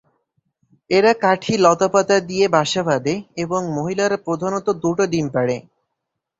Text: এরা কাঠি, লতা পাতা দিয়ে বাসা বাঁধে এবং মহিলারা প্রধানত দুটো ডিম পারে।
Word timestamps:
এরা 0.89 1.11
কাঠি, 1.23 1.53
লতা 1.57 1.87
পাতা 1.87 2.17
দিয়ে 2.29 2.45
বাসা 2.47 2.81
বাঁধে 2.83 3.13
এবং 3.37 3.61
মহিলারা 3.77 4.17
প্রধানত 4.25 4.67
দুটো 4.83 5.03
ডিম 5.07 5.27
পারে। 5.35 5.55